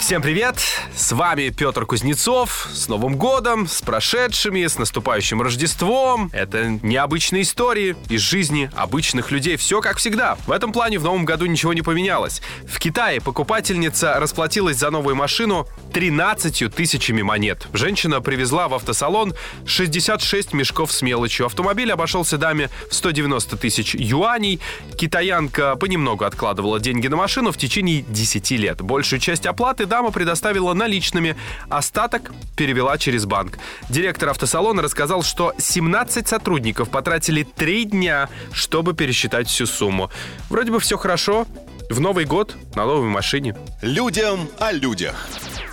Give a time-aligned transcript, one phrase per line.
[0.00, 0.56] Всем привет!
[0.96, 2.68] С вами Петр Кузнецов.
[2.72, 6.30] С Новым годом, с прошедшими, с наступающим Рождеством.
[6.32, 9.56] Это необычные истории из жизни обычных людей.
[9.56, 10.38] Все как всегда.
[10.46, 12.40] В этом плане в новом году ничего не поменялось.
[12.66, 17.68] В Китае покупательница расплатилась за новую машину 13 тысячами монет.
[17.74, 19.34] Женщина привезла в автосалон
[19.66, 21.44] 66 мешков с мелочью.
[21.46, 24.60] Автомобиль обошелся даме в 190 тысяч юаней.
[24.96, 28.80] Китаянка понемногу откладывала деньги на машину в течение 10 лет.
[28.80, 31.36] Большую часть оплаты дама предоставила наличными,
[31.68, 33.58] остаток перевела через банк.
[33.90, 40.10] Директор автосалона рассказал, что 17 сотрудников потратили 3 дня, чтобы пересчитать всю сумму.
[40.48, 41.46] Вроде бы все хорошо,
[41.90, 43.56] в Новый год на новой машине.
[43.82, 45.28] Людям о людях.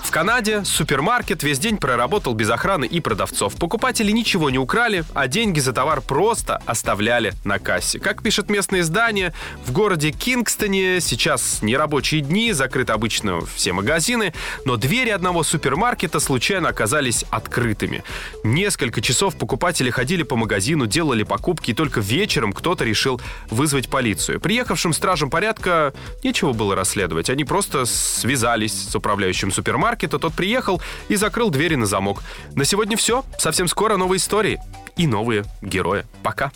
[0.07, 3.57] В Канаде супермаркет весь день проработал без охраны и продавцов.
[3.57, 7.99] Покупатели ничего не украли, а деньги за товар просто оставляли на кассе.
[7.99, 9.33] Как пишет местное издание,
[9.65, 14.33] в городе Кингстоне сейчас нерабочие дни, закрыты обычно все магазины,
[14.63, 18.01] но двери одного супермаркета случайно оказались открытыми.
[18.45, 24.39] Несколько часов покупатели ходили по магазину, делали покупки, и только вечером кто-то решил вызвать полицию.
[24.39, 27.29] Приехавшим стражам порядка нечего было расследовать.
[27.29, 32.23] Они просто связались с управляющим супермаркетом, маркета, тот приехал и закрыл двери на замок.
[32.55, 33.23] На сегодня все.
[33.39, 34.59] Совсем скоро новые истории
[34.95, 36.05] и новые герои.
[36.23, 36.51] Пока.